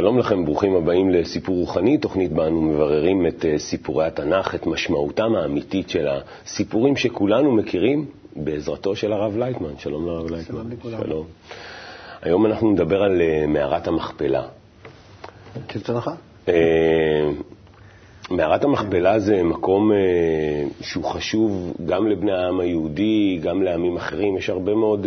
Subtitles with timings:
[0.00, 4.66] שלום לכם, ברוכים הבאים לסיפור רוחני, תוכנית בה אנו מבררים את אה, סיפורי התנ"ך, את
[4.66, 9.78] משמעותם האמיתית של הסיפורים שכולנו מכירים, בעזרתו של הרב לייטמן.
[9.78, 10.56] שלום לרב לייטמן.
[10.56, 10.98] שלום לכולם.
[11.04, 11.26] שלום.
[12.22, 14.42] היום אנחנו נדבר על אה, מערת המכפלה.
[15.68, 16.10] כרצונך.
[16.48, 17.30] אה,
[18.30, 19.90] מערת המכפלה זה מקום
[20.80, 24.36] שהוא חשוב גם לבני העם היהודי, גם לעמים אחרים.
[24.36, 25.06] יש הרבה מאוד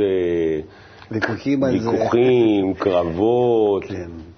[1.11, 1.89] ויכוחים על זה.
[1.89, 3.83] ויכוחים, קרבות.
[3.83, 4.32] כן.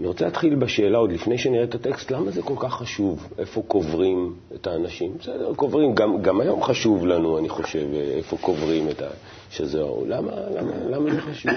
[0.00, 3.28] אני רוצה להתחיל בשאלה, עוד לפני שנראה את הטקסט, למה זה כל כך חשוב?
[3.38, 5.12] איפה קוברים את האנשים?
[5.20, 9.06] בסדר, קוברים, גם, גם היום חשוב לנו, אני חושב, איפה קוברים את ה...
[9.50, 10.04] שזהו.
[10.08, 11.52] למה, למה, למה זה חשוב?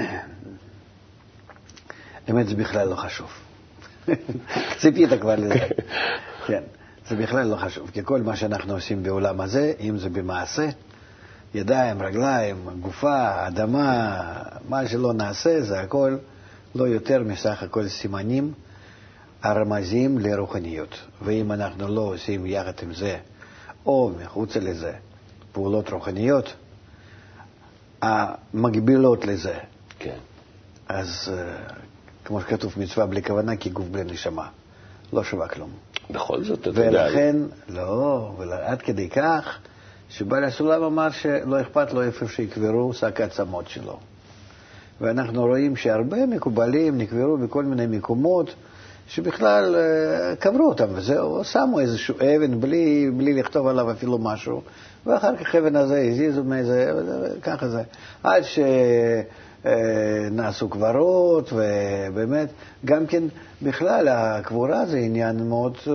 [2.28, 3.30] האמת, זה בכלל לא חשוב.
[4.78, 5.60] ציפית כבר לזה.
[6.48, 6.64] כן,
[7.08, 10.70] זה בכלל לא חשוב, כי כל מה שאנחנו עושים בעולם הזה, אם זה במעשה,
[11.54, 14.22] ידיים, רגליים, גופה, אדמה,
[14.70, 16.18] מה שלא נעשה, זה הכל
[16.76, 18.54] לא יותר מסך הכל סימנים
[19.44, 21.00] הרמזים לרוחניות.
[21.22, 23.18] ואם אנחנו לא עושים יחד עם זה,
[23.86, 24.94] או מחוץ לזה,
[25.52, 26.54] פעולות רוחניות,
[28.02, 29.58] המקבילות לזה,
[30.00, 30.18] כן.
[30.88, 31.58] אז אה,
[32.26, 34.50] כמו שכתוב, מצווה בלי כוונה כגוף בלי נשמה.
[35.14, 35.70] לא שווה כלום.
[36.10, 36.82] בכל זאת, אתה יודע...
[36.90, 37.36] ולכן,
[37.70, 38.32] לא,
[38.64, 39.58] עד כדי כך,
[40.10, 44.00] שבעל הסולם אמר שלא אכפת לו איפה שיקברו שק העצמות שלו.
[45.02, 48.56] ואנחנו רואים שהרבה מקובלים נקברו בכל מיני מקומות
[49.08, 54.62] שבכלל אה, קברו אותם, וזהו, שמו איזשהו אבן בלי, בלי לכתוב עליו אפילו משהו,
[55.06, 56.92] ואחר כך אבן הזה הזיזו מאיזה,
[57.42, 57.82] ככה זה,
[58.24, 58.44] עד
[59.64, 62.50] שנעשו קברות, ובאמת,
[62.86, 63.24] גם כן,
[63.62, 65.94] בכלל, הקבורה זה עניין מאוד אה,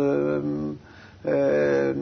[1.27, 1.93] אה,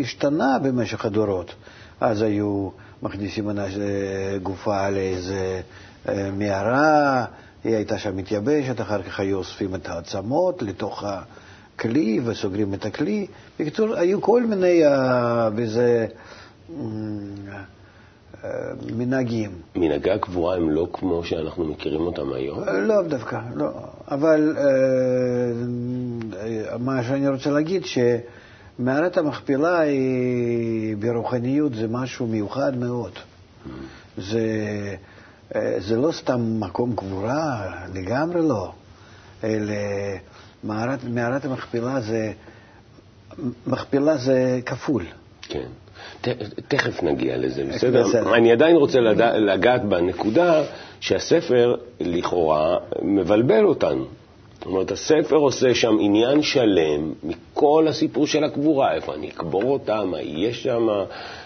[0.00, 1.54] השתנה במשך הדורות.
[2.00, 2.68] אז היו
[3.02, 3.50] מכניסים
[4.42, 5.60] גופה לאיזה
[6.08, 7.24] אה, מערה,
[7.64, 13.26] היא הייתה שם מתייבשת, אחר כך היו אוספים את העצמות לתוך הכלי וסוגרים את הכלי.
[13.60, 14.82] בקיצור, היו כל מיני
[15.54, 16.06] בזה
[16.70, 16.76] אה,
[18.44, 18.50] אה,
[18.96, 19.50] מנהגים.
[19.76, 22.64] מנהגי הקבורה הם לא כמו שאנחנו מכירים אותם היום?
[22.68, 23.70] לא דווקא, לא.
[24.08, 24.56] אבל
[26.78, 27.98] מה שאני רוצה להגיד, ש...
[28.78, 33.12] מערת המכפלה היא ברוחניות זה משהו מיוחד מאוד.
[34.16, 34.40] זה,
[35.54, 38.72] אה, זה לא סתם מקום קבורה, לגמרי לא.
[39.44, 39.74] אלא
[40.64, 42.32] מערת, מערת המכפלה זה,
[43.66, 45.04] מכפלה זה כפול.
[45.42, 45.68] כן.
[46.20, 46.28] ת,
[46.68, 48.08] תכף נגיע לזה, בסדר?
[48.08, 48.34] בסדר.
[48.34, 50.62] אני עדיין רוצה לדע, לגעת בנקודה
[51.00, 54.06] שהספר לכאורה מבלבל אותנו.
[54.64, 60.04] זאת אומרת, הספר עושה שם עניין שלם מכל הסיפור של הקבורה, איפה אני אקבור אותה,
[60.04, 60.88] מה יהיה שם,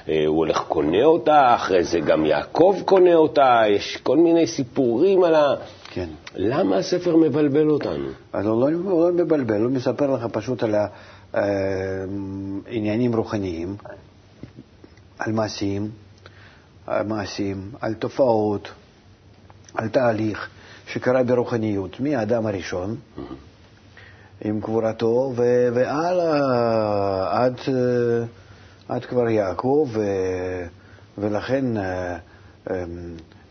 [0.09, 5.25] אה, הוא הולך קונה אותה, אחרי זה גם יעקב קונה אותה, יש כל מיני סיפורים
[5.25, 5.55] על ה...
[5.91, 6.09] כן.
[6.34, 8.09] למה הספר מבלבל אותנו?
[8.33, 10.75] אז הוא לא, הוא לא מבלבל, הוא מספר לך פשוט על
[12.67, 13.77] העניינים אה, רוחניים,
[15.19, 15.91] על מעשים,
[16.87, 18.69] על מעשים, על תופעות,
[19.75, 20.49] על תהליך.
[20.88, 22.97] שקרה ברוחניות, מהאדם הראשון,
[24.44, 25.32] עם קבורתו,
[25.75, 27.60] והלאה עד,
[28.88, 30.00] עד כבר יעקב, ו,
[31.19, 32.16] ולכן אה,
[32.71, 32.75] אמ,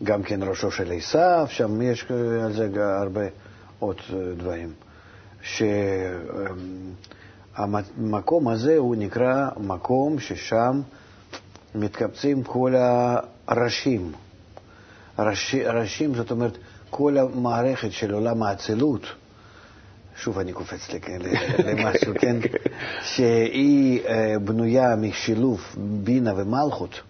[0.04, 2.06] גם כן ראשו של עשיו, שם יש
[2.44, 2.68] על זה
[3.00, 3.24] הרבה
[3.78, 3.96] עוד
[4.36, 4.72] דברים.
[7.56, 10.80] שהמקום הזה הוא נקרא מקום ששם
[11.74, 12.74] מתקבצים כל
[13.48, 14.12] הראשים.
[15.18, 16.58] ראשים, זאת אומרת,
[16.90, 19.02] כל המערכת של עולם האצילות,
[20.16, 20.88] שוב אני קופץ
[21.58, 22.36] למשהו, כן?
[23.02, 27.00] שהיא אה, בנויה משילוב בינה ומלכות,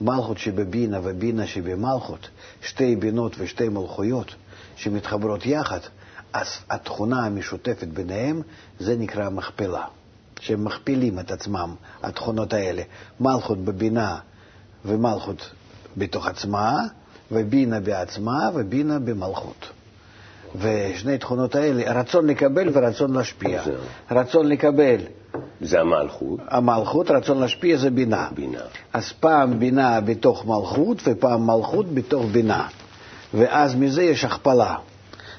[0.00, 2.28] מלכות שבבינה ובינה שבמלכות,
[2.62, 4.34] שתי בינות ושתי מלכויות
[4.76, 5.80] שמתחברות יחד,
[6.32, 8.42] אז התכונה המשותפת ביניהם
[8.78, 9.84] זה נקרא מכפלה,
[10.40, 12.82] שהם מכפילים את עצמם, התכונות האלה,
[13.20, 14.18] מלכות בבינה
[14.84, 15.50] ומלכות
[15.96, 16.72] בתוך עצמה,
[17.32, 19.68] ובינה בעצמה ובינה במלכות.
[20.56, 23.64] ושני תכונות האלה, רצון לקבל ורצון להשפיע.
[23.64, 23.74] זה.
[24.10, 24.96] רצון לקבל
[25.60, 26.40] זה המלכות.
[26.48, 28.28] המלכות, רצון להשפיע זה בינה.
[28.34, 28.60] בינה.
[28.92, 32.66] אז פעם בינה בתוך מלכות ופעם מלכות בתוך בינה.
[33.34, 34.74] ואז מזה יש הכפלה.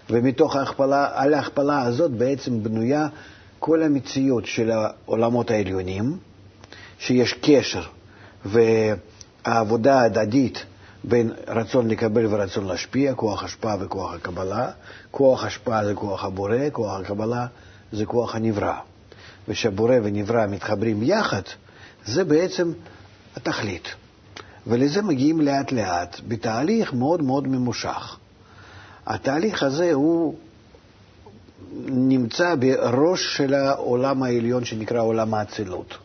[0.10, 3.08] ומתוך ההכפלה, על ההכפלה הזאת בעצם בנויה
[3.60, 6.18] כל המציאות של העולמות העליונים,
[7.00, 7.82] שיש קשר
[8.46, 10.66] והעבודה ההדדית
[11.04, 14.72] בין רצון לקבל ורצון להשפיע, כוח השפעה וכוח הקבלה.
[15.12, 17.46] כוח השפעה זה כוח הבורא, כוח הקבלה
[17.92, 18.76] זה כוח הנברא.
[19.48, 21.42] ושהבורא ונברא מתחברים יחד,
[22.06, 22.72] זה בעצם
[23.36, 23.88] התכלית.
[24.68, 28.18] ולזה מגיעים לאט-לאט, בתהליך מאוד מאוד ממושך.
[29.06, 30.36] התהליך הזה הוא
[31.86, 35.98] נמצא בראש של העולם העליון שנקרא עולם האצילות.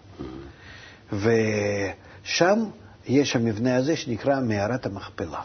[1.13, 2.65] ושם
[3.07, 5.41] יש המבנה הזה שנקרא מערת המכפלה.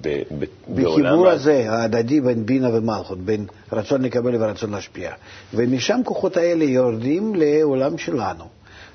[0.00, 0.44] ב- ב-
[0.74, 5.12] בחיבור הזה, ההדדי בין בינה ומלכות, בין רצון לקבל ורצון להשפיע.
[5.54, 8.44] ומשם כוחות האלה יורדים לעולם שלנו.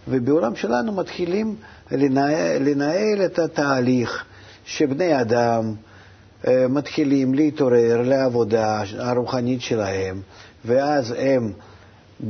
[0.07, 1.56] ובעולם שלנו מתחילים
[1.92, 4.25] לנהל, לנהל את התהליך
[4.66, 5.74] שבני אדם
[6.48, 10.22] אה, מתחילים להתעורר לעבודה הרוחנית שלהם,
[10.66, 11.54] ואז הם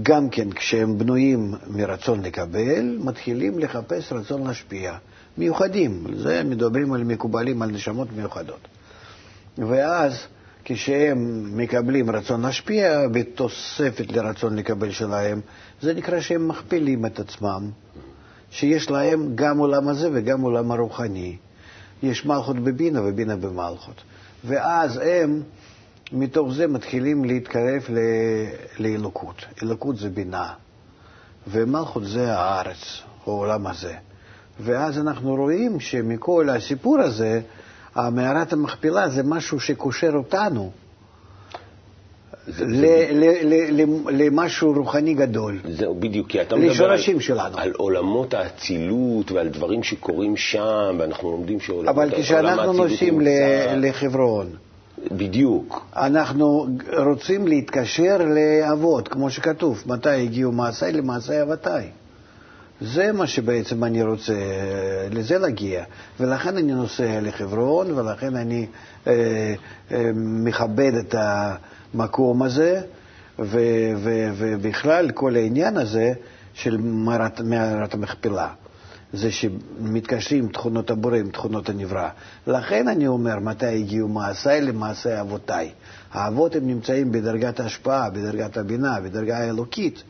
[0.03, 4.97] גם כן, כשהם בנויים מרצון לקבל, מתחילים לחפש רצון להשפיע.
[5.37, 8.67] מיוחדים, זה מדברים על מקובלים, על נשמות מיוחדות.
[9.57, 10.27] ואז
[10.65, 15.41] כשהם מקבלים רצון להשפיע בתוספת לרצון לקבל שלהם,
[15.81, 17.69] זה נקרא שהם מכפילים את עצמם,
[18.51, 21.37] שיש להם גם עולם הזה וגם עולם הרוחני.
[22.03, 24.01] יש מלכות בבינה ובינה במלכות.
[24.45, 25.41] ואז הם,
[26.11, 27.83] מתוך זה, מתחילים להתקרב
[28.79, 29.45] לאלוקות.
[29.63, 30.53] אלוקות זה בינה,
[31.47, 33.95] ומלכות זה הארץ, העולם הזה.
[34.59, 37.41] ואז אנחנו רואים שמכל הסיפור הזה,
[37.95, 40.71] המערת המכפלה זה משהו שקושר אותנו
[44.09, 45.59] למשהו רוחני גדול.
[45.69, 47.57] זהו, בדיוק, כי אתה מדבר על, שלנו.
[47.57, 53.21] על עולמות האצילות ועל דברים שקורים שם, ואנחנו לומדים שעולם האצילות אבל כשאנחנו נוסעים
[53.75, 54.47] לחברון,
[55.11, 55.85] בדיוק.
[55.95, 56.67] אנחנו
[57.05, 61.89] רוצים להתקשר לאבות, כמו שכתוב, מתי הגיעו מעשיי למעשיי אבותיי.
[62.81, 64.33] זה מה שבעצם אני רוצה,
[65.11, 65.83] לזה להגיע.
[66.19, 68.67] ולכן אני נוסע לחברון, ולכן אני
[69.07, 69.53] אה,
[69.91, 72.81] אה, מכבד את המקום הזה,
[73.39, 76.13] ובכלל כל העניין הזה
[76.53, 78.49] של מערת המכפלה.
[79.13, 82.09] זה שמתקשרים תכונות הבורא עם תכונות הנברא.
[82.47, 85.71] לכן אני אומר, מתי הגיעו מעשיי למעשי אבותיי.
[86.11, 90.03] האבות הם נמצאים בדרגת ההשפעה, בדרגת הבינה, בדרגה האלוקית.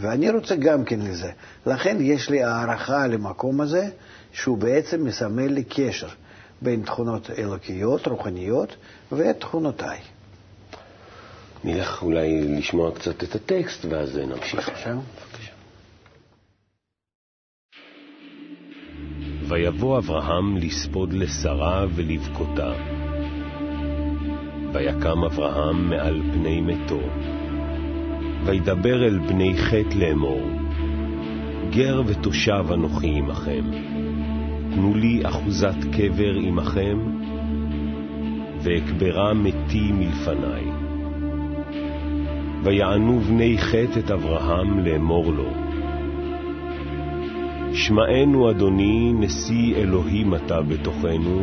[0.00, 1.30] ואני רוצה גם כן לזה.
[1.66, 3.88] לכן יש לי הערכה למקום הזה,
[4.32, 6.08] שהוא בעצם מסמל לי קשר
[6.62, 8.76] בין תכונות אלוקיות, רוחניות,
[9.12, 9.98] ותכונותיי.
[11.64, 14.68] נלך אולי לשמוע קצת את הטקסט, ואז נמשיך.
[14.68, 14.94] בבקשה.
[19.48, 22.72] ויבוא אברהם לספוד לשרה ולבכותה.
[24.72, 27.00] ויקם אברהם מעל פני מתו.
[28.44, 30.40] וידבר אל בני חטא לאמור,
[31.70, 33.64] גר ותושב אנוכי עמכם,
[34.74, 36.98] תנו לי אחוזת קבר עמכם,
[38.62, 40.70] ואקברה מתי מלפני.
[42.62, 45.50] ויענו בני חטא את אברהם לאמור לו,
[47.72, 51.42] שמענו, אדוני, נשיא אלוהים אתה בתוכנו,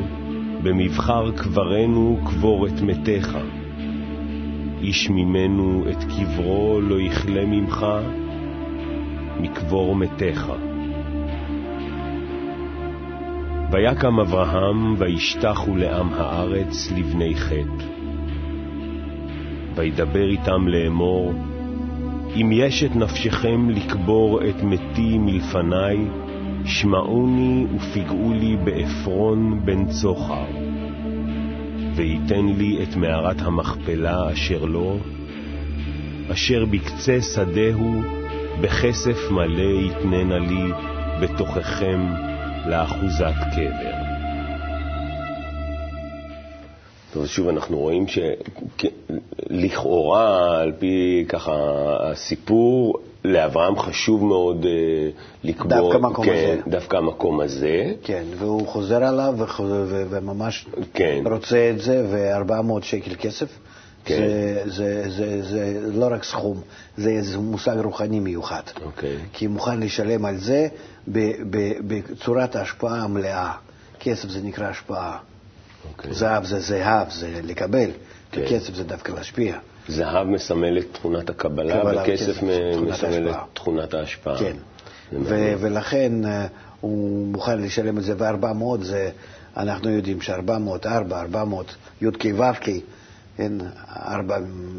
[0.63, 3.37] במבחר קברנו קבור את מתיך.
[4.81, 7.85] איש ממנו את קברו לא יכלה ממך,
[9.39, 10.51] מקבור מתיך.
[13.71, 17.85] ויקם אברהם וישתחו לעם הארץ לבני חטא.
[19.75, 21.33] וידבר איתם לאמור,
[22.35, 26.07] אם יש את נפשכם לקבור את מתי מלפני,
[26.65, 30.66] שמעוני ופגעו לי בעפרון בן צוחר.
[31.97, 34.97] וייתן לי את מערת המכפלה אשר לו,
[36.31, 38.01] אשר בקצה שדהו,
[38.61, 40.71] בכסף מלא יתננה לי
[41.21, 41.99] בתוככם
[42.65, 43.97] לאחוזת קבר.
[47.13, 48.05] טוב, שוב אנחנו רואים
[49.49, 51.53] שלכאורה, על פי ככה
[51.99, 54.67] הסיפור, לאברהם חשוב מאוד uh,
[55.43, 55.69] לקבור...
[55.69, 56.61] דווקא המקום כן, הזה.
[56.67, 57.93] דווקא המקום הזה.
[58.03, 59.35] כן, והוא חוזר עליו
[59.89, 61.23] וממש כן.
[61.31, 63.47] רוצה את זה, ו-400 שקל כסף.
[64.05, 64.21] כן.
[64.65, 66.61] זה, זה, זה, זה לא רק סכום,
[66.97, 68.61] זה, זה מושג רוחני מיוחד.
[68.85, 69.17] אוקיי.
[69.33, 70.67] כי הוא מוכן לשלם על זה
[71.87, 73.53] בצורת ההשפעה המלאה.
[73.99, 75.17] כסף זה נקרא השפעה.
[75.89, 76.13] אוקיי.
[76.13, 77.89] זהב זה זהב, זה לקבל,
[78.31, 78.41] כן.
[78.41, 79.57] וכסף זה דווקא להשפיע.
[79.87, 82.43] זהב מסמל את תכונת הקבלה, וכסף
[82.81, 84.37] מסמל את תכונת ההשפעה.
[84.39, 84.55] כן,
[85.59, 86.27] ולכן uh,
[86.81, 89.09] הוא מוכן לשלם את זה, ו-400 זה,
[89.57, 92.69] אנחנו יודעים ש-400, 4, 400, י"ק ו"ק,
[93.37, 93.53] כן,
[93.89, 94.37] ארבע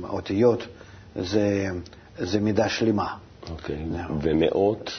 [0.08, 0.66] אותיות,
[1.16, 1.68] זה,
[2.18, 3.14] זה מידה שלמה.
[3.50, 3.84] אוקיי,
[4.20, 4.90] ומאות?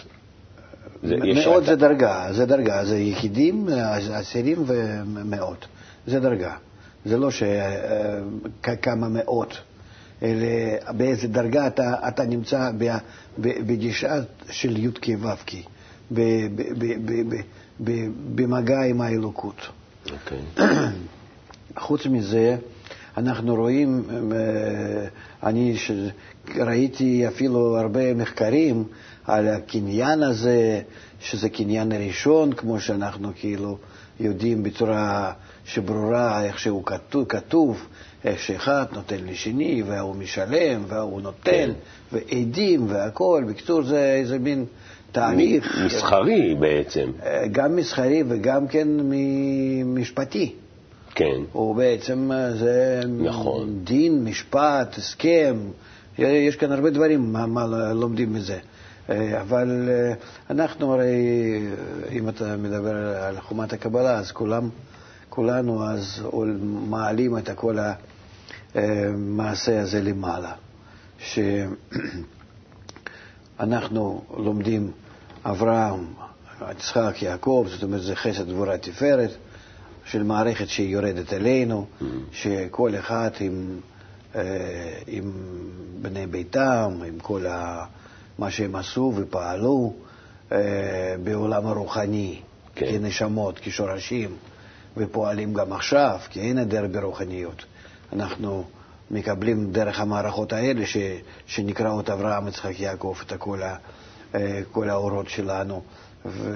[1.03, 3.67] זה, מאות זה דרגה, זה דרגה, זה יחידים,
[4.13, 5.67] עשירים ומאות,
[6.07, 6.53] זה דרגה.
[7.05, 9.68] זה לא שכמה מאות, אלא
[10.97, 12.71] באיזה דרגה אתה, אתה נמצא
[13.39, 15.51] בגישה של י"ק ו"ק,
[18.35, 19.55] במגע עם האלוקות.
[20.05, 20.11] Okay.
[20.11, 20.39] אוקיי.
[21.77, 22.57] חוץ מזה,
[23.17, 24.03] אנחנו רואים,
[25.43, 25.75] אני
[26.55, 28.83] ראיתי אפילו הרבה מחקרים
[29.25, 30.81] על הקניין הזה,
[31.19, 33.77] שזה קניין הראשון, כמו שאנחנו כאילו
[34.19, 35.33] יודעים בצורה
[35.65, 37.87] שברורה איך שהוא כתוב, כתוב
[38.37, 41.71] שאחד נותן לשני, והוא משלם, והוא נותן, כן.
[42.11, 43.43] ועדים והכול.
[43.43, 44.65] בקיצור, זה איזה מין
[45.11, 45.77] תהליך...
[45.85, 47.11] מסחרי בעצם.
[47.51, 48.87] גם מסחרי וגם כן
[49.85, 50.55] משפטי.
[51.15, 51.41] כן.
[51.51, 53.79] הוא בעצם, זה נכון.
[53.83, 55.55] דין, משפט, הסכם,
[56.19, 58.57] יש כאן הרבה דברים, מה, מה לומדים מזה.
[59.41, 59.89] אבל
[60.49, 61.15] אנחנו הרי,
[62.11, 64.69] אם אתה מדבר על חומת הקבלה, אז כולם,
[65.29, 66.23] כולנו אז
[66.89, 67.77] מעלים את כל
[68.75, 70.53] המעשה הזה למעלה.
[73.59, 74.91] שאנחנו לומדים
[75.45, 76.05] אברהם,
[76.71, 79.29] יצחק, יעקב, זאת אומרת זה חסד גבורה תפארת,
[80.05, 82.05] של מערכת שהיא יורדת אלינו, mm-hmm.
[82.31, 83.79] שכל אחד עם,
[84.35, 84.41] אה,
[85.07, 85.31] עם
[86.01, 87.85] בני ביתם, עם כל ה,
[88.39, 89.93] מה שהם עשו ופעלו
[90.51, 92.39] אה, בעולם הרוחני,
[92.75, 92.85] כן.
[92.89, 94.29] כנשמות, כשורשים,
[94.97, 97.65] ופועלים גם עכשיו, כי אין היעדר ברוחניות.
[98.13, 98.63] אנחנו
[99.11, 100.97] מקבלים דרך המערכות האלה, ש,
[101.45, 103.75] שנקראות אברהם, יצחק, יעקב, את כל, ה,
[104.35, 105.81] אה, כל האורות שלנו,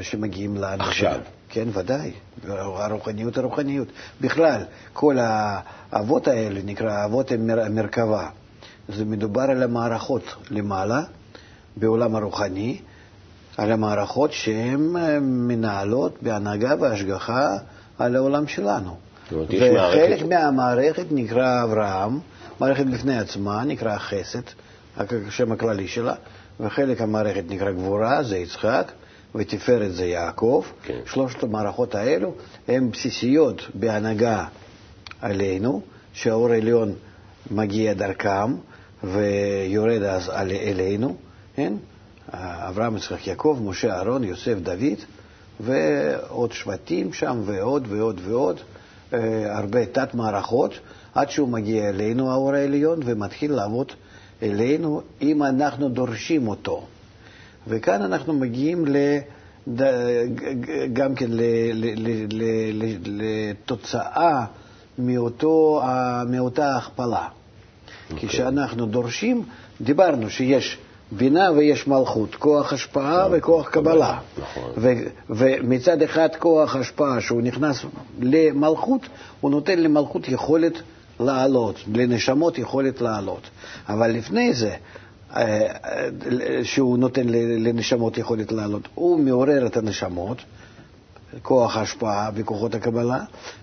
[0.02, 0.84] שמגיעים לנו.
[0.84, 1.20] עכשיו.
[1.50, 2.12] כן, ודאי,
[2.48, 3.88] הרוחניות הרוחניות.
[4.22, 7.32] בכלל, כל האבות האלה נקרא אבות
[7.70, 8.30] מרכבה.
[8.90, 11.02] זה מדובר על המערכות למעלה,
[11.78, 12.82] בעולם הרוחני,
[13.58, 14.80] על המערכות שהן
[15.22, 17.58] מנהלות בהנהגה והשגחה
[18.00, 18.98] על העולם שלנו.
[19.32, 22.20] וחלק מהמערכת נקרא אברהם,
[22.60, 24.42] מערכת בפני עצמה נקרא חסד,
[24.98, 26.14] השם הכללי שלה,
[26.60, 28.92] וחלק המערכת נקרא גבורה, זה יצחק,
[29.36, 30.66] ותפארת זה יעקב.
[30.84, 31.00] כן.
[31.06, 32.34] שלושת המערכות האלו
[32.68, 34.46] הן בסיסיות בהנהגה
[35.22, 35.82] עלינו,
[36.14, 36.94] שהאור העליון
[37.52, 38.56] מגיע דרכם
[39.04, 41.16] ויורד אז אלינו,
[41.56, 41.74] כן?
[42.32, 45.00] אברהם, יצחק, יעקב, משה, אהרון, יוסף, דוד,
[45.60, 48.60] ועוד שבטים שם, ועוד ועוד ועוד,
[49.50, 50.72] הרבה תת-מערכות,
[51.16, 53.92] עד שהוא מגיע אלינו, האור העליון, ומתחיל לעבוד
[54.44, 56.86] אלינו אם אנחנו דורשים אותו.
[57.68, 58.86] וכאן אנחנו מגיעים
[60.94, 61.30] גם כן
[63.06, 64.46] לתוצאה
[64.98, 65.82] מאותו,
[66.30, 67.28] מאותה הכפלה.
[67.28, 68.16] Okay.
[68.16, 69.44] כי כשאנחנו דורשים,
[69.82, 70.78] דיברנו שיש
[71.18, 73.38] בינה ויש מלכות, כוח השפעה נכון.
[73.38, 74.20] וכוח קבלה.
[74.42, 74.72] נכון.
[75.30, 77.86] ומצד אחד כוח השפעה, שהוא נכנס
[78.20, 79.02] למלכות,
[79.42, 80.74] הוא נותן למלכות יכולת
[81.20, 83.50] לעלות, לנשמות יכולת לעלות.
[83.90, 84.76] אבל לפני זה,
[86.64, 87.28] שהוא נותן
[87.60, 88.88] לנשמות יכולת לעלות.
[88.96, 90.38] הוא מעורר את הנשמות,
[91.42, 93.20] כוח ההשפעה וכוחות הקבלה,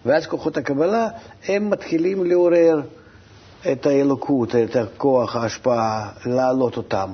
[0.06, 1.08] ואז כוחות הקבלה
[1.48, 2.80] הם מתחילים לעורר
[3.72, 7.10] את האלוקות, את כוח ההשפעה, להעלות אותם.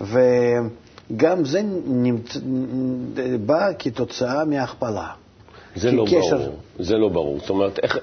[0.00, 2.36] וגם זה נמצ...
[3.46, 5.08] בא כתוצאה מהכפלה.
[5.76, 6.36] זה לא קשר...
[6.36, 7.38] ברור, זה לא ברור.
[7.38, 7.98] זאת אומרת, איך,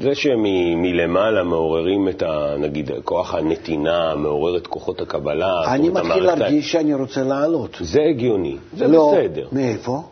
[0.00, 5.52] זה שמלמעלה מעוררים את, ה, נגיד, כוח הנתינה, מעורר את כוחות הקבלה.
[5.66, 7.76] אני מתחיל להרגיש שאני רוצה לעלות.
[7.80, 9.48] זה הגיוני, זה לא, בסדר.
[9.52, 10.02] מאיפה?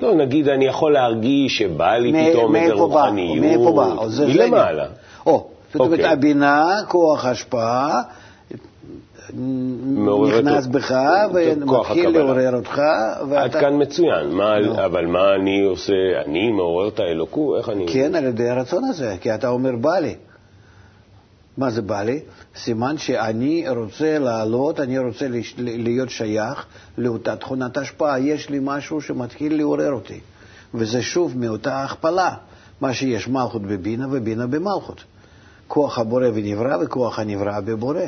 [0.00, 3.38] לא, נגיד, אני יכול להרגיש שבא לי מ- פתאום איזה רוחניות.
[3.38, 4.08] מאיפה בא?
[4.08, 4.86] זה מלמעלה.
[5.26, 6.06] או, זאת אומרת, אוקיי.
[6.12, 8.02] הבינה, כוח השפעה,
[9.34, 10.94] נכנס בך
[11.34, 12.82] ומתחיל לעורר אותך.
[13.36, 14.84] עד כאן מצוין, לא.
[14.84, 15.92] אבל מה אני עושה?
[16.26, 17.58] אני מעורר את האלוקות?
[17.58, 17.86] איך אני...
[17.92, 20.14] כן, על ידי הרצון הזה, כי אתה אומר בא לי.
[21.58, 22.20] מה זה בא לי?
[22.56, 25.26] סימן שאני רוצה לעלות, אני רוצה
[25.58, 26.66] להיות שייך
[26.98, 28.20] לאותה תכונת השפעה.
[28.20, 30.20] יש לי משהו שמתחיל לעורר אותי.
[30.74, 32.34] וזה שוב מאותה הכפלה,
[32.80, 35.04] מה שיש מלכות בבינה ובינה במלכות.
[35.68, 38.02] כוח הבורא ונברא וכוח הנברא בבורא.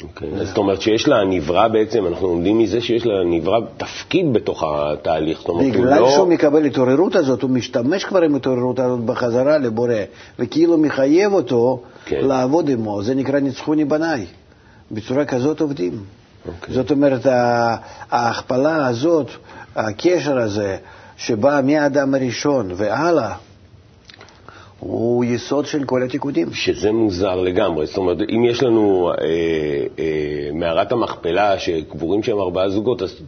[0.00, 4.32] Okay, אוקיי, זאת אומרת שיש לה נברא בעצם, אנחנו לומדים מזה שיש לה נברא תפקיד
[4.32, 5.48] בתוך התהליך.
[5.48, 6.10] אומרת, בגלל לא...
[6.10, 9.94] שהוא מקבל התעוררות הזאת, הוא משתמש כבר עם התעוררות הזאת בחזרה לבורא,
[10.38, 12.08] וכאילו מחייב אותו okay.
[12.08, 12.24] כן.
[12.24, 13.02] לעבוד עמו.
[13.02, 14.26] זה נקרא ניצחוני בניי.
[14.90, 15.92] בצורה כזאת עובדים.
[15.92, 16.48] Okay.
[16.48, 16.74] אוקיי.
[16.74, 17.26] זאת אומרת,
[18.10, 19.30] ההכפלה הזאת,
[19.76, 20.76] הקשר הזה,
[21.16, 23.32] שבא מהאדם הראשון והלאה,
[24.80, 26.52] הוא יסוד של כל התיקונים.
[26.52, 27.86] שזה מוזר לגמרי.
[27.86, 29.14] זאת אומרת, אם יש לנו אה,
[29.98, 33.20] אה, מערת המכפלה שקבורים שם ארבעה זוגות, אז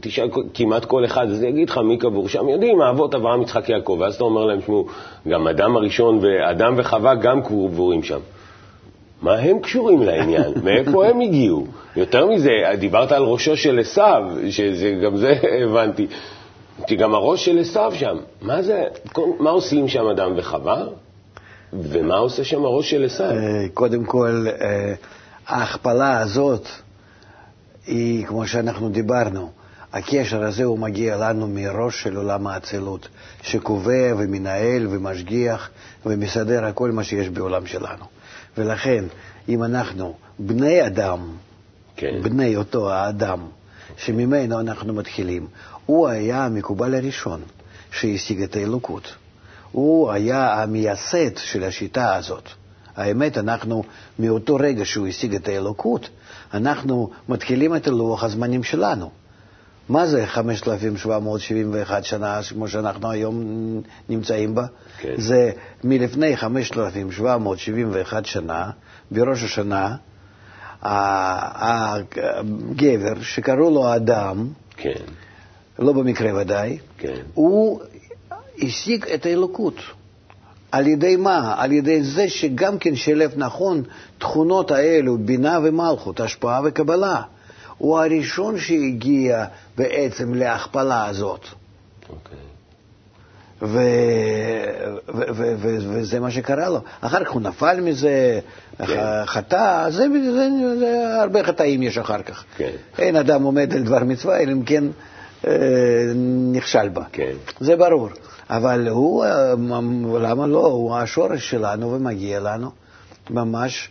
[0.00, 2.48] תשאל כמעט כל אחד, אז יגיד לך מי קבור שם.
[2.48, 3.96] יודעים, האבות אברהם, יצחק, יעקב.
[4.00, 4.86] ואז אתה אומר להם, תשמעו,
[5.28, 8.20] גם אדם הראשון ואדם וחווה גם קבורים שם.
[9.22, 10.52] מה הם קשורים לעניין?
[10.64, 11.66] מאיפה הם הגיעו?
[11.96, 15.34] יותר מזה, דיברת על ראשו של עשיו, שגם זה
[15.64, 16.06] הבנתי.
[16.86, 18.16] כי גם הראש של עשיו שם.
[18.40, 18.84] מה זה,
[19.38, 20.84] מה עושים שם אדם וחווה?
[21.72, 23.30] ומה עושה שם הראש של עשיו?
[23.30, 24.94] אה, קודם כל, אה,
[25.46, 26.68] ההכפלה הזאת
[27.86, 29.50] היא, כמו שאנחנו דיברנו,
[29.92, 33.08] הקשר הזה הוא מגיע לנו מראש של עולם האצילות,
[33.42, 35.70] שקובע ומנהל ומשגיח
[36.06, 38.04] ומסדר הכל מה שיש בעולם שלנו.
[38.58, 39.04] ולכן,
[39.48, 41.28] אם אנחנו בני אדם,
[41.96, 42.22] כן.
[42.22, 43.46] בני אותו האדם,
[43.96, 45.46] שממנו אנחנו מתחילים,
[45.86, 47.42] הוא היה המקובל הראשון
[47.90, 49.14] שהשיג את האלוקות.
[49.72, 52.48] הוא היה המייסד של השיטה הזאת.
[52.96, 53.84] האמת, אנחנו,
[54.18, 56.08] מאותו רגע שהוא השיג את האלוקות,
[56.54, 59.10] אנחנו מתחילים את לוח הזמנים שלנו.
[59.88, 63.44] מה זה 5,771 שנה, כמו שאנחנו היום
[64.08, 64.66] נמצאים בה?
[64.98, 65.14] כן.
[65.16, 65.50] זה
[65.84, 68.70] מלפני 5,771 שנה,
[69.10, 69.96] בראש השנה,
[71.52, 75.04] הגבר שקראו לו אדם, כן.
[75.78, 77.14] לא במקרה ודאי, כן.
[77.34, 77.80] הוא
[78.62, 79.74] השיג את האלוקות.
[80.72, 81.54] על ידי מה?
[81.58, 83.82] על ידי זה שגם כן שילב נכון
[84.18, 87.22] תכונות האלו, בינה ומלכות, השפעה וקבלה.
[87.78, 89.44] הוא הראשון שהגיע
[89.76, 91.46] בעצם להכפלה הזאת.
[92.08, 92.38] אוקיי.
[93.62, 93.78] ו-
[95.08, 96.80] ו- ו- ו- וזה מה שקרה לו.
[97.00, 98.40] אחר כך הוא נפל מזה,
[98.78, 99.24] כן.
[99.26, 102.44] חטא, זה, זה, זה, הרבה חטאים יש אחר כך.
[102.56, 102.70] כן.
[102.98, 104.84] אין אדם עומד על דבר מצווה, אלא אם כן
[106.52, 107.04] נכשל בה.
[107.12, 107.32] כן.
[107.60, 108.08] זה ברור.
[108.50, 109.52] אבל הוא, אה,
[110.20, 110.66] למה לא?
[110.66, 112.70] הוא השורש שלנו ומגיע לנו
[113.30, 113.90] ממש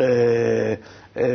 [0.00, 0.74] אה,
[1.16, 1.34] אה,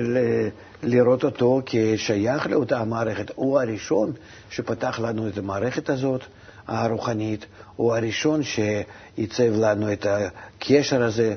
[0.83, 3.31] לראות אותו כשייך לאותה המערכת.
[3.35, 4.11] הוא הראשון
[4.49, 6.21] שפתח לנו את המערכת הזאת,
[6.67, 11.35] הרוחנית, הוא הראשון שעיצב לנו את הקשר הזה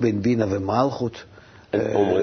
[0.00, 1.24] בין בינה ומלכות.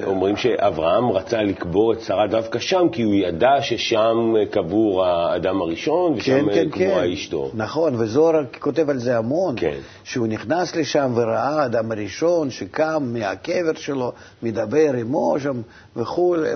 [0.05, 6.13] אומרים שאברהם רצה לקבור את שרה דווקא שם, כי הוא ידע ששם קבור האדם הראשון
[6.13, 7.12] ושם כן, כן, קבורה כן.
[7.12, 7.51] אשתו.
[7.53, 9.77] נכון, וזוהר כותב על זה המון, כן.
[10.03, 14.12] שהוא נכנס לשם וראה האדם הראשון שקם מהקבר שלו,
[14.43, 15.62] מדבר עמו שם
[15.95, 16.49] וכולי,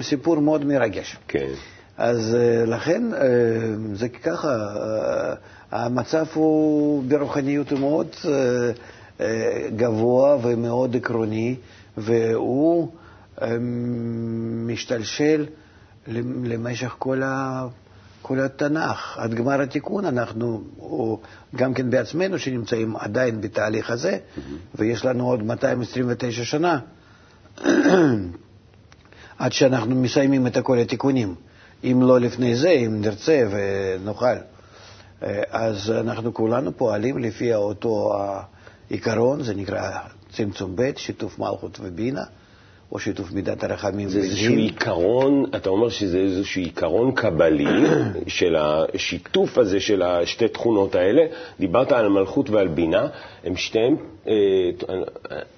[0.00, 1.16] סיפור מאוד מרגש.
[1.28, 1.48] כן.
[1.98, 3.20] אז אה, לכן אה,
[3.94, 5.34] זה ככה, אה,
[5.72, 8.06] המצב הוא ברוחניות הוא מאוד
[9.76, 11.56] גבוה ומאוד עקרוני,
[11.96, 12.88] והוא
[14.66, 15.46] משתלשל
[16.44, 17.66] למשך כל, ה,
[18.22, 19.18] כל התנ"ך.
[19.18, 21.20] עד גמר התיקון אנחנו, או
[21.56, 24.40] גם כן בעצמנו, שנמצאים עדיין בתהליך הזה, mm-hmm.
[24.74, 26.78] ויש לנו עוד 229 שנה
[29.38, 31.34] עד שאנחנו מסיימים את כל התיקונים.
[31.84, 34.26] אם לא לפני זה, אם נרצה ונוכל.
[35.22, 38.14] אה, אז אנחנו כולנו פועלים לפי אותו
[38.90, 39.90] עיקרון, זה נקרא
[40.32, 42.24] צמצום ב', שיתוף מלכות ובינה,
[42.92, 47.64] או שיתוף מידת הרחמים זה איזשהו עיקרון, אתה אומר שזה איזשהו עיקרון קבלי
[48.26, 51.22] של השיתוף הזה של השתי תכונות האלה.
[51.60, 53.06] דיברת על מלכות ועל בינה,
[53.44, 53.96] הם שתיהם,
[54.28, 54.34] אה,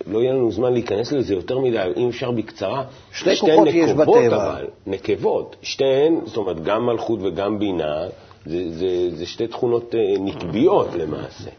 [0.06, 2.84] לא יהיה לנו זמן להיכנס לזה יותר מדי, אם אפשר בקצרה.
[3.12, 4.36] שתי כוחות יש בטבע.
[4.36, 8.06] אבל, נקבות, שתיהן, זאת אומרת, גם מלכות וגם בינה,
[8.46, 11.50] זה, זה, זה שתי תכונות אה, נקביות למעשה.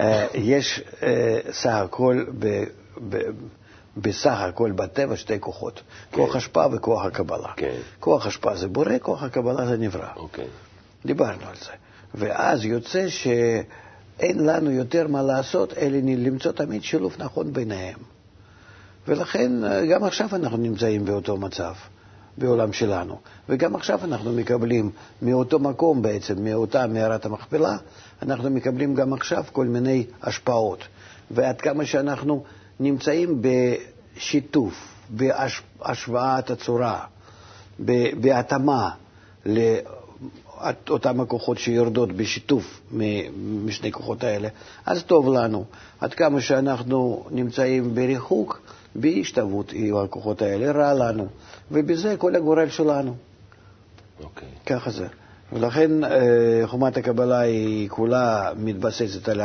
[0.00, 2.24] אה, יש אה, סך הכל,
[3.96, 5.74] בסך הכל בטבע שתי כוחות,
[6.10, 6.16] כן.
[6.16, 7.52] כוח השפעה וכוח הקבלה.
[7.56, 7.74] כן.
[8.00, 10.08] כוח השפעה זה בורא, כוח הקבלה זה נברא.
[10.16, 10.46] אוקיי.
[11.06, 11.72] דיברנו על זה.
[12.14, 17.98] ואז יוצא שאין לנו יותר מה לעשות, אלא למצוא תמיד שילוב נכון ביניהם.
[19.08, 21.74] ולכן אה, גם עכשיו אנחנו נמצאים באותו מצב.
[22.38, 23.18] בעולם שלנו.
[23.48, 24.90] וגם עכשיו אנחנו מקבלים
[25.22, 27.76] מאותו מקום בעצם, מאותה מערת המכפלה,
[28.22, 30.78] אנחנו מקבלים גם עכשיו כל מיני השפעות.
[31.30, 32.44] ועד כמה שאנחנו
[32.80, 34.74] נמצאים בשיתוף,
[35.10, 37.04] בהשוואת הצורה,
[38.20, 38.90] בהתאמה
[39.46, 42.80] לאותם הכוחות שיורדות בשיתוף
[43.64, 44.48] משני כוחות האלה,
[44.86, 45.64] אז טוב לנו.
[46.00, 48.60] עד כמה שאנחנו נמצאים בריחוק,
[48.94, 51.26] בהשתוות עם הכוחות האלה, רע לנו.
[51.70, 53.14] ובזה כל הגורל שלנו.
[54.20, 54.48] אוקיי.
[54.48, 54.66] Okay.
[54.66, 55.06] ככה זה.
[55.52, 59.40] ולכן אה, חומת הקבלה היא כולה מתבססת על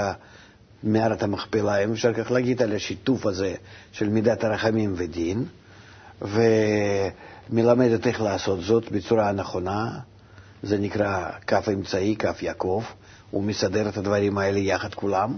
[0.84, 3.56] מערת המכפלה, אם אפשר כך להגיד, על השיתוף הזה
[3.92, 5.46] של מידת הרחמים ודין,
[6.22, 10.00] ומלמדת איך לעשות זאת בצורה הנכונה,
[10.64, 12.84] זה נקרא כף אמצעי, כף יעקב,
[13.32, 15.38] הוא מסדר את הדברים האלה יחד כולם,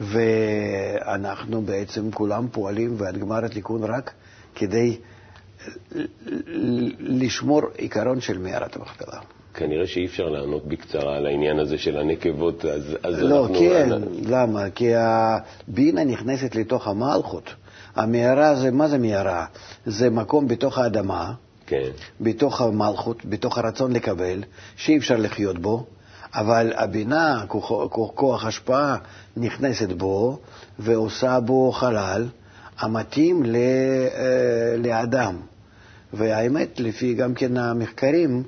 [0.00, 4.12] ואנחנו בעצם כולם פועלים ועד גמר התיקון רק
[4.54, 4.96] כדי
[6.98, 9.20] לשמור עיקרון של מערת המכפלה.
[9.54, 13.54] כנראה שאי אפשר לענות בקצרה על העניין הזה של הנקבות, אז, אז לא, אנחנו...
[13.54, 13.88] לא, כן,
[14.24, 14.70] למה?
[14.70, 17.54] כי הבינה נכנסת לתוך המלכות.
[17.96, 19.46] המערה זה, מה זה מערה?
[19.86, 21.32] זה מקום בתוך האדמה,
[21.66, 21.90] כן.
[22.20, 24.42] בתוך המלכות, בתוך הרצון לקבל,
[24.76, 25.86] שאי אפשר לחיות בו,
[26.34, 28.96] אבל הבינה, כוח, כוח השפעה,
[29.36, 30.38] נכנסת בו
[30.78, 32.28] ועושה בו חלל
[32.78, 35.36] המתאים ל, אה, לאדם.
[36.12, 38.42] והאמת, לפי גם כן המחקרים,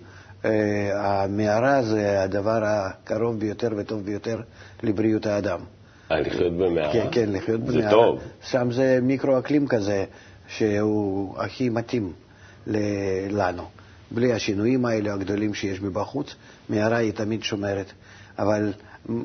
[0.45, 4.40] אה, המערה זה הדבר הקרוב ביותר וטוב ביותר
[4.83, 5.61] לבריאות האדם.
[6.11, 6.93] לחיות במערה?
[6.93, 7.83] כן, כן, לחיות במערה.
[7.83, 8.21] זה טוב.
[8.43, 10.05] שם זה מיקרו-אקלים כזה,
[10.49, 12.12] שהוא הכי מתאים
[13.31, 13.80] לנו.
[14.11, 16.35] בלי השינויים האלה הגדולים שיש מבחוץ,
[16.68, 17.92] מערה היא תמיד שומרת.
[18.38, 18.73] אבל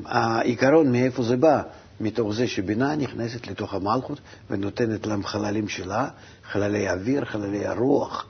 [0.04, 1.62] העיקרון, מאיפה זה בא?
[2.00, 4.20] מתוך זה שבינה נכנסת לתוך המלכות
[4.50, 6.08] ונותנת להם חללים שלה,
[6.44, 8.26] חללי אוויר, חללי הרוח,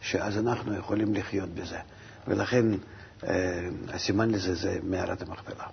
[0.00, 1.78] שאז אנחנו יכולים לחיות בזה.
[2.28, 2.66] ולכן
[3.24, 5.64] אה, הסימן לזה זה מערת המכפלה.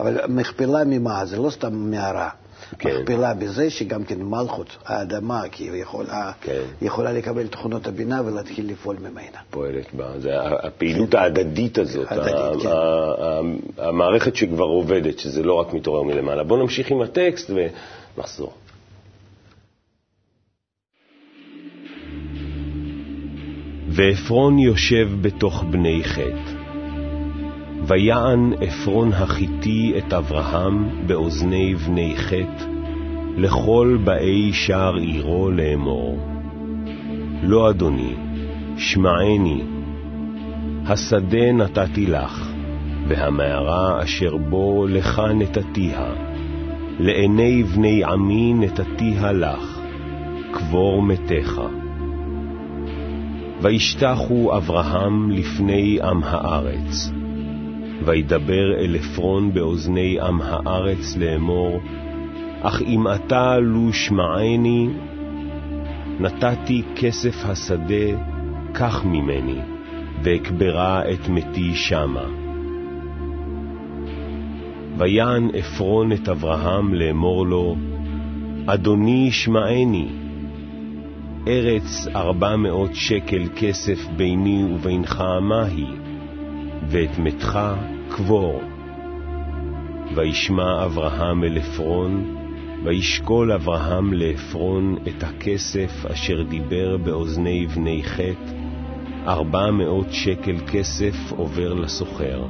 [0.00, 1.26] אבל מכפלה ממה?
[1.26, 2.30] זה לא סתם מערה.
[2.78, 2.88] כן.
[3.00, 6.62] מכפלה בזה שגם כן מלכות, האדמה, כי היא יכולה, כן.
[6.82, 9.38] יכולה לקבל תכונות הבינה ולהתחיל לפעול ממנה.
[9.50, 10.20] פועלת בה.
[10.20, 11.14] זה הפעילות.
[11.14, 12.68] ההדדית הזאת, הדדית, כן.
[13.82, 16.42] המערכת שכבר עובדת, שזה לא רק מתעורר מלמעלה.
[16.42, 18.52] בואו נמשיך עם הטקסט ונחזור.
[23.88, 26.53] ועפרון יושב בתוך בני חטא.
[27.86, 32.64] ויען עפרון החיתי את אברהם באוזני בני חטא,
[33.36, 36.18] לכל באי שער עירו לאמור.
[37.42, 38.14] לא אדוני,
[38.76, 39.62] שמעני,
[40.86, 42.52] השדה נתתי לך,
[43.08, 46.12] והמערה אשר בו לך נתתיה,
[46.98, 49.78] לעיני בני עמי נתתיה לך,
[50.52, 51.60] קבור מתיך.
[53.60, 57.13] וישתחו אברהם לפני עם הארץ.
[58.02, 61.80] וידבר אל עפרון באוזני עם הארץ לאמור,
[62.62, 64.88] אך אם אתה לו שמעני,
[66.20, 68.06] נתתי כסף השדה,
[68.72, 69.58] קח ממני,
[70.22, 72.24] ואקברה את מתי שמה.
[74.98, 77.76] ויען עפרון את אברהם לאמור לו,
[78.66, 80.08] אדוני שמעני,
[81.48, 86.03] ארץ ארבע מאות שקל כסף ביני ובינך מה היא,
[86.88, 87.58] ואת מתך
[88.08, 88.62] קבור.
[90.14, 92.36] וישמע אברהם אל עפרון,
[92.84, 98.52] וישקול אברהם לעפרון את הכסף אשר דיבר באוזני בני חטא,
[99.26, 102.44] ארבע מאות שקל כסף עובר לסוחר.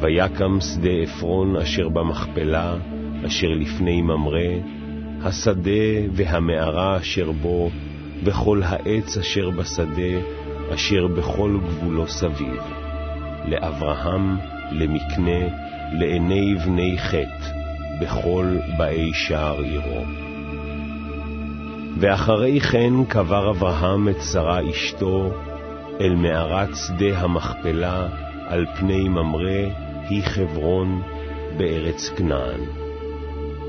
[0.00, 2.76] ויקם שדה עפרון אשר במכפלה,
[3.26, 4.60] אשר לפני ממרא,
[5.22, 5.70] השדה
[6.12, 7.70] והמערה אשר בו,
[8.24, 10.20] וכל העץ אשר בשדה,
[10.74, 12.83] אשר בכל גבולו סביב.
[13.48, 14.36] לאברהם,
[14.72, 15.48] למקנה,
[15.92, 17.54] לעיני בני חטא,
[18.00, 20.04] בכל באי שער עירו.
[22.00, 25.30] ואחרי כן קבר אברהם את שרה אשתו
[26.00, 28.08] אל מערת שדה המכפלה
[28.48, 29.70] על פני ממרא,
[30.08, 31.02] היא חברון,
[31.56, 32.60] בארץ כנען.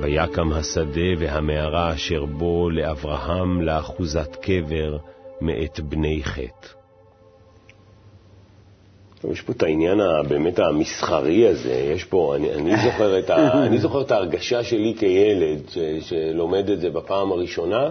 [0.01, 4.97] ויקם השדה והמערה אשר בו לאברהם לאחוזת קבר
[5.41, 6.84] מאת בני חטא.
[9.31, 13.77] יש פה את העניין הבאמת המסחרי הזה, יש פה, אני, אני, זוכר, את ה, אני
[13.77, 17.89] זוכר את ההרגשה שלי כילד ש, שלומד את זה בפעם הראשונה,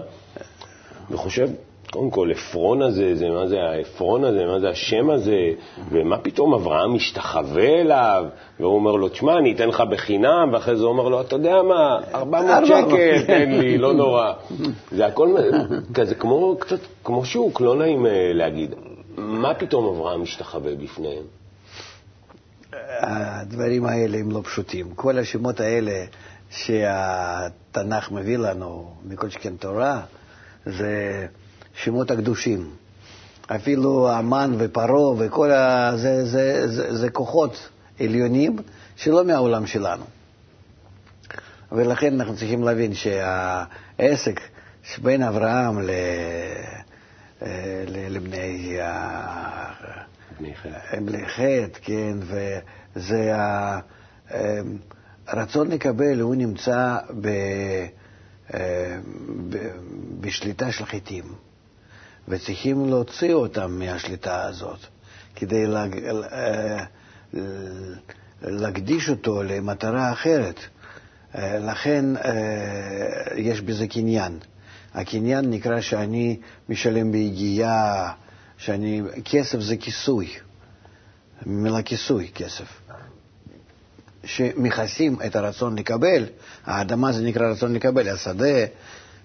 [1.10, 1.48] וחושב,
[1.90, 5.50] קודם כל, עפרון הזה, זה, מה זה העפרון הזה, מה זה השם הזה,
[5.90, 8.24] ומה פתאום אברהם משתחווה אליו,
[8.60, 11.62] והוא אומר לו, תשמע, אני אתן לך בחינם, ואחרי זה הוא אומר לו, אתה יודע
[11.62, 14.32] מה, 400 שקל, תן לי, לא נורא.
[14.92, 15.36] זה הכל
[15.94, 18.74] כזה כמו, קצת כמו שוק, לא נעים אה, להגיד.
[19.16, 21.24] מה פתאום אברהם משתחווה בפניהם?
[23.00, 24.94] הדברים האלה הם לא פשוטים.
[24.94, 26.04] כל השמות האלה
[26.50, 30.00] שהתנ"ך מביא לנו, מכל שכן תורה,
[30.66, 31.26] זה
[31.74, 32.70] שמות הקדושים.
[33.46, 35.92] אפילו המן ופרעה וכל ה...
[35.96, 37.68] זה, זה, זה, זה כוחות
[38.00, 38.56] עליונים
[38.96, 40.04] שלא מהעולם שלנו.
[41.72, 44.40] ולכן אנחנו צריכים להבין שהעסק
[44.82, 45.90] שבין אברהם ל...
[47.86, 48.78] לבני
[51.26, 52.16] חטא, כן,
[52.96, 53.32] וזה
[55.26, 57.28] הרצון לקבל, הוא נמצא ב,
[59.50, 59.56] ב,
[60.20, 61.24] בשליטה של חיטים,
[62.28, 64.78] וצריכים להוציא אותם מהשליטה הזאת
[65.36, 65.84] כדי לה,
[68.42, 70.60] להקדיש אותו למטרה אחרת.
[71.38, 72.04] לכן
[73.36, 74.38] יש בזה קניין.
[74.94, 76.36] הקניין נקרא שאני
[76.68, 78.12] משלם ביגיעה,
[78.58, 79.02] שאני...
[79.24, 80.28] כסף זה כיסוי,
[81.46, 82.80] מילה כיסוי, כסף.
[84.24, 86.26] שמכסים את הרצון לקבל,
[86.64, 88.64] האדמה זה נקרא רצון לקבל, השדה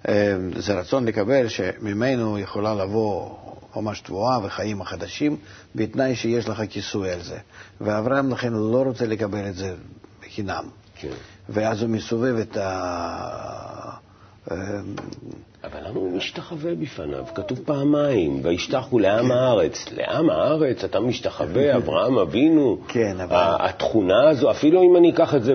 [0.08, 3.36] אה, זה רצון לקבל שממנו יכולה לבוא
[3.76, 5.38] ממש תבואה וחיים החדשים,
[5.76, 7.38] בתנאי שיש לך כיסוי על זה.
[7.82, 9.76] ואברהם לכן לא רוצה לקבל את זה
[10.22, 10.64] בחינם.
[10.96, 11.10] כן.
[11.50, 14.00] ואז הוא מסובב את ה...
[15.64, 17.24] אבל למה הוא משתחווה בפניו?
[17.36, 19.86] כתוב פעמיים, וישתחו לעם הארץ.
[19.98, 22.78] לעם הארץ אתה משתחווה, אברהם אבינו.
[22.88, 23.56] כן, אבל...
[23.60, 25.54] התכונה הזו, אפילו אם אני אקח את זה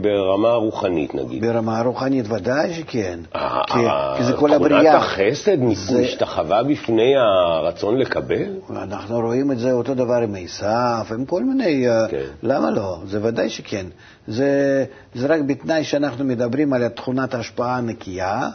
[0.00, 1.44] ברמה רוחנית, נגיד.
[1.44, 3.20] ברמה רוחנית ודאי שכן.
[4.16, 4.80] כי זה כל הבריאה.
[4.80, 5.56] תכונת החסד
[6.00, 8.56] משתחווה בפני הרצון לקבל?
[8.70, 11.88] אנחנו רואים את זה אותו דבר עם עשיו, עם כל מיני...
[11.88, 12.24] אה, כן.
[12.42, 12.98] למה לא?
[13.06, 13.86] זה ודאי שכן.
[14.26, 14.84] זה
[15.28, 18.48] רק בתנאי שאנחנו מדברים על תכונת ההשפעה הנקייה.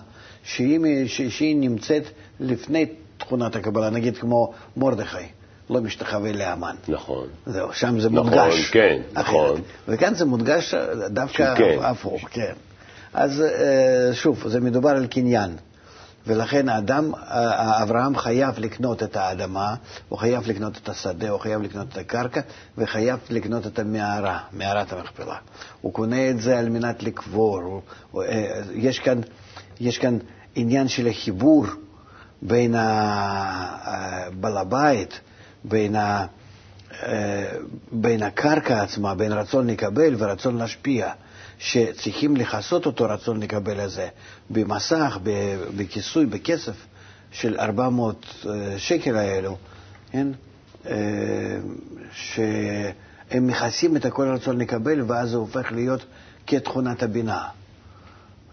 [0.45, 2.03] שהיא, שהיא נמצאת
[2.39, 2.85] לפני
[3.17, 5.25] תכונת הקבלה, נגיד כמו מרדכי.
[5.69, 6.75] לא משתחווה לאמן.
[6.87, 7.27] נכון.
[7.45, 8.37] זהו, שם זה נכון, מודגש.
[8.37, 9.61] נכון, כן, נכון.
[9.87, 10.73] וכאן זה מודגש
[11.09, 11.77] דווקא כן.
[11.81, 12.53] הפוך, כן.
[13.13, 15.55] אז אה, שוב, זה מדובר על קניין.
[16.27, 17.11] ולכן האדם,
[17.83, 19.75] אברהם חייב לקנות את האדמה,
[20.09, 22.41] הוא חייב לקנות את השדה, הוא חייב לקנות את הקרקע,
[22.77, 25.35] וחייב לקנות את המערה, מערת המכפלה.
[25.81, 27.81] הוא קונה את זה על מנת לקבור.
[28.11, 29.21] הוא, אה, יש כאן,
[29.79, 30.17] יש כאן
[30.55, 31.65] עניין של החיבור
[32.41, 32.71] בין
[34.39, 35.19] בעל הבית,
[35.63, 36.25] בין, ה,
[37.03, 37.51] אה,
[37.91, 41.11] בין הקרקע עצמה, בין רצון לקבל ורצון להשפיע,
[41.59, 44.07] שצריכים לכסות אותו רצון לקבל הזה
[44.49, 45.19] במסך,
[45.77, 46.75] בכיסוי, בכסף
[47.31, 49.57] של 400 אה, שקל האלו,
[50.11, 50.27] כן?
[50.87, 50.95] אה,
[52.11, 56.05] שהם מכסים את הכל רצון לקבל, ואז זה הופך להיות
[56.47, 57.47] כתכונת הבינה.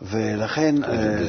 [0.04, 0.74] ולכן...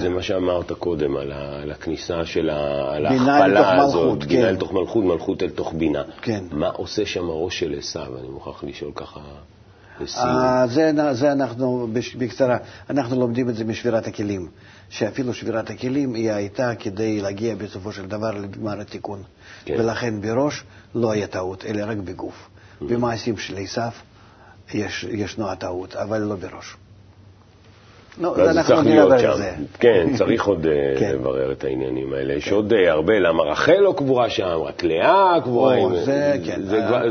[0.01, 5.49] זה מה שאמרת קודם, על הכניסה של ההכפלה הזאת, בינה אל תוך מלכות, מלכות אל
[5.49, 6.03] תוך בינה.
[6.21, 6.43] כן.
[6.51, 8.19] מה עושה שם הראש של עשיו?
[8.19, 9.19] אני מוכרח לשאול ככה
[10.01, 10.27] לסיום.
[11.13, 12.57] זה אנחנו, בקצרה,
[12.89, 14.47] אנחנו לומדים את זה משבירת הכלים,
[14.89, 19.23] שאפילו שבירת הכלים היא הייתה כדי להגיע בסופו של דבר לגמר התיקון.
[19.65, 19.75] כן.
[19.79, 20.63] ולכן בראש
[20.95, 22.35] לא היה טעות, אלא רק בגוף.
[22.35, 22.85] Mm-hmm.
[22.85, 23.91] במעשים של עשיו
[25.09, 26.75] ישנו הטעות, אבל לא בראש.
[28.21, 29.51] לא, אנחנו עוד נדבר על זה.
[29.79, 31.11] כן, צריך עוד אה, כן.
[31.15, 32.33] לברר את העניינים האלה.
[32.33, 32.55] יש כן.
[32.55, 35.77] עוד אה, הרבה, למה רחל לא קבורה שם, רק לאה קבורה.
[36.05, 36.61] זה, כן.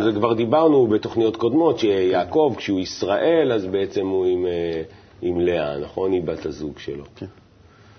[0.05, 4.83] זה כבר דיברנו בתוכניות קודמות, שיעקב, כשהוא ישראל, אז בעצם הוא אה,
[5.23, 6.12] עם לאה, נכון?
[6.12, 7.05] היא בת הזוג שלו.
[7.17, 7.27] כן.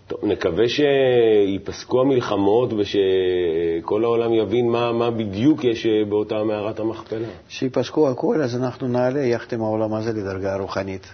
[0.07, 7.27] טוב, נקווה שייפסקו המלחמות ושכל העולם יבין מה, מה בדיוק יש באותה מערת המכפלה.
[7.49, 11.07] שייפסקו הכול, אז אנחנו נעלה יחד עם העולם הזה לדרגה רוחנית.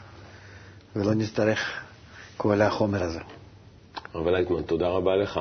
[0.96, 1.82] ולא נצטרך
[2.38, 3.20] כל החומר הזה.
[4.14, 5.40] הרב לייטמן, תודה רבה לך.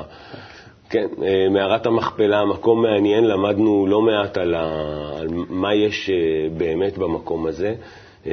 [0.89, 4.63] כן, אה, מערת המכפלה, מקום מעניין, למדנו לא מעט על, ה,
[5.19, 6.15] על מה יש אה,
[6.57, 7.75] באמת במקום הזה.
[8.27, 8.31] אה,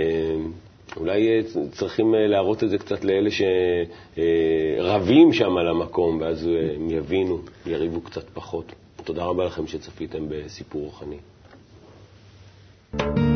[0.96, 3.31] אולי צריכים להראות את זה קצת לאלה
[4.16, 8.72] שרבים שם על המקום, ואז הם יבינו, יריבו קצת פחות.
[9.05, 11.16] תודה רבה לכם שצפיתם בסיפור רוחני.
[12.98, 13.36] thank you